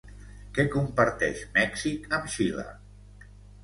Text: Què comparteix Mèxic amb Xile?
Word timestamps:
Què 0.57 0.65
comparteix 0.77 1.45
Mèxic 1.59 2.11
amb 2.19 2.35
Xile? 2.39 2.69